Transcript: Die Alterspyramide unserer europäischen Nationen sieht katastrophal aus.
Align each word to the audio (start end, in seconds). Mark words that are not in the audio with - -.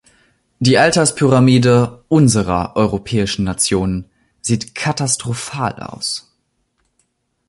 Die 0.57 0.79
Alterspyramide 0.79 2.03
unserer 2.07 2.75
europäischen 2.75 3.43
Nationen 3.45 4.09
sieht 4.41 4.73
katastrophal 4.73 5.73
aus. 5.75 6.33